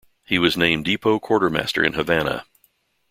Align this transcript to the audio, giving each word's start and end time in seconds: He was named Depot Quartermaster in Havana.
He 0.25 0.39
was 0.39 0.57
named 0.57 0.85
Depot 0.85 1.19
Quartermaster 1.19 1.83
in 1.83 1.93
Havana. 1.93 2.45